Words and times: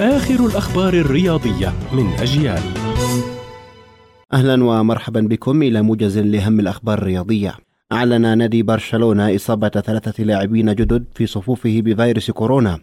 آخر 0.00 0.46
الأخبار 0.46 0.94
الرياضية 0.94 1.72
من 1.92 2.06
أجيال. 2.20 2.62
أهلا 4.32 4.64
ومرحبا 4.64 5.20
بكم 5.20 5.62
إلى 5.62 5.82
موجز 5.82 6.18
لهم 6.18 6.60
الأخبار 6.60 6.98
الرياضية. 6.98 7.54
أعلن 7.92 8.38
نادي 8.38 8.62
برشلونة 8.62 9.36
إصابة 9.36 9.68
ثلاثة 9.68 10.24
لاعبين 10.24 10.74
جدد 10.74 11.04
في 11.14 11.26
صفوفه 11.26 11.80
بفيروس 11.84 12.30
كورونا. 12.30 12.78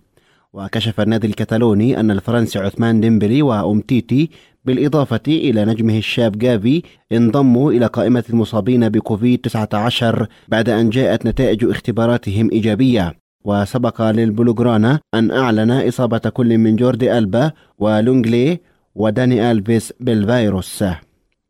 وكشف 0.53 1.01
النادي 1.01 1.27
الكتالوني 1.27 1.99
أن 1.99 2.11
الفرنسي 2.11 2.59
عثمان 2.59 2.99
ديمبلي 2.99 3.41
وأمتيتي 3.41 4.29
بالإضافة 4.65 5.21
إلى 5.27 5.65
نجمه 5.65 5.97
الشاب 5.97 6.37
جافي 6.37 6.83
انضموا 7.11 7.71
إلى 7.71 7.85
قائمة 7.85 8.23
المصابين 8.29 8.89
بكوفيد 8.89 9.39
19 9.39 10.27
بعد 10.47 10.69
أن 10.69 10.89
جاءت 10.89 11.25
نتائج 11.25 11.65
اختباراتهم 11.65 12.49
إيجابية. 12.51 13.18
وسبق 13.45 14.01
للبلوغرانا 14.01 14.99
أن 15.13 15.31
أعلن 15.31 15.71
إصابة 15.71 16.17
كل 16.17 16.57
من 16.57 16.75
جوردي 16.75 17.17
ألبا 17.17 17.51
ولونجلي 17.77 18.59
وداني 18.95 19.51
ألفيس 19.51 19.93
بالفيروس. 19.99 20.83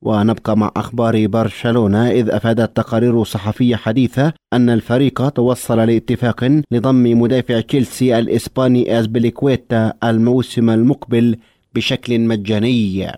ونبقى 0.02 0.57
مع 0.57 0.71
أخبار 0.77 1.27
برشلونة 1.27 2.12
إذ 2.12 2.29
أفادت 2.29 2.77
تقارير 2.77 3.23
صحفية 3.23 3.75
حديثة 3.75 4.34
أن 4.53 4.70
الفريق 4.70 5.29
توصل 5.29 5.77
لاتفاق 5.77 6.62
لضم 6.71 7.21
مدافع 7.21 7.62
تشيلسي 7.62 8.20
الإسباني 8.20 8.99
أزبليكويتا 8.99 9.93
الموسم 10.03 10.70
المقبل 10.70 11.37
بشكل 11.76 12.20
مجاني. 12.20 13.12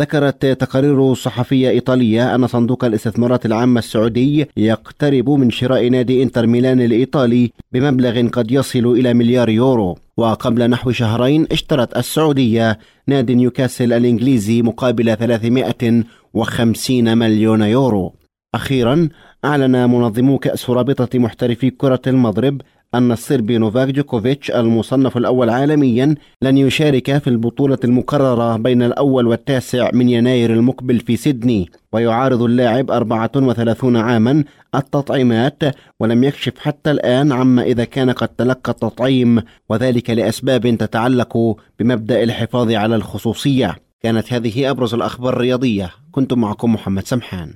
ذكرت 0.00 0.46
تقارير 0.46 1.14
صحفية 1.14 1.70
إيطالية 1.70 2.34
أن 2.34 2.46
صندوق 2.46 2.84
الاستثمارات 2.84 3.46
العامة 3.46 3.78
السعودي 3.78 4.46
يقترب 4.56 5.30
من 5.30 5.50
شراء 5.50 5.88
نادي 5.88 6.22
إنتر 6.22 6.46
ميلان 6.46 6.80
الإيطالي 6.80 7.50
بمبلغ 7.72 8.28
قد 8.28 8.50
يصل 8.50 8.86
إلى 8.86 9.14
مليار 9.14 9.48
يورو. 9.48 9.98
وقبل 10.16 10.70
نحو 10.70 10.90
شهرين 10.90 11.46
اشترت 11.52 11.96
السعودية 11.96 12.78
نادي 13.06 13.34
نيوكاسل 13.34 13.92
الإنجليزي 13.92 14.62
مقابل 14.62 15.16
350 15.16 17.18
مليون 17.18 17.62
يورو. 17.62 18.14
أخيرا 18.54 19.08
أعلن 19.44 19.90
منظمو 19.90 20.38
كأس 20.38 20.70
رابطة 20.70 21.18
محترفي 21.18 21.70
كرة 21.70 22.02
المضرب 22.06 22.60
أن 22.94 23.12
الصربي 23.12 23.58
نوفاك 23.58 23.88
جوكوفيتش 23.88 24.50
المصنف 24.50 25.16
الأول 25.16 25.50
عالميا 25.50 26.14
لن 26.42 26.58
يشارك 26.58 27.18
في 27.18 27.30
البطولة 27.30 27.78
المقررة 27.84 28.56
بين 28.56 28.82
الأول 28.82 29.26
والتاسع 29.26 29.90
من 29.92 30.08
يناير 30.08 30.52
المقبل 30.52 31.00
في 31.00 31.16
سيدني 31.16 31.70
ويعارض 31.92 32.42
اللاعب 32.42 32.90
34 32.90 33.96
عاما 33.96 34.44
التطعيمات 34.74 35.62
ولم 36.00 36.24
يكشف 36.24 36.58
حتى 36.58 36.90
الآن 36.90 37.32
عما 37.32 37.62
إذا 37.62 37.84
كان 37.84 38.10
قد 38.10 38.28
تلقى 38.28 38.72
التطعيم 38.72 39.42
وذلك 39.68 40.10
لأسباب 40.10 40.76
تتعلق 40.76 41.56
بمبدأ 41.78 42.22
الحفاظ 42.22 42.72
على 42.72 42.96
الخصوصية. 42.96 43.76
كانت 44.02 44.32
هذه 44.32 44.70
أبرز 44.70 44.94
الأخبار 44.94 45.32
الرياضية. 45.32 45.90
كنت 46.12 46.32
معكم 46.32 46.74
محمد 46.74 47.06
سمحان. 47.06 47.54